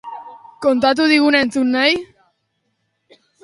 [0.65, 1.95] Kontatu diguna entzun nahi?